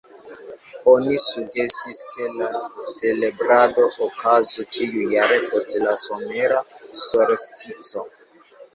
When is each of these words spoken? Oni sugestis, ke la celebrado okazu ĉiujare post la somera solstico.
Oni 0.93 1.17
sugestis, 1.23 1.99
ke 2.15 2.31
la 2.39 2.47
celebrado 3.01 3.87
okazu 4.09 4.67
ĉiujare 4.79 5.39
post 5.53 5.79
la 5.87 5.97
somera 6.09 6.67
solstico. 7.07 8.11